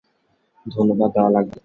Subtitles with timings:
[0.65, 1.59] ধন্যবাদ দেওয়া লাগবে না।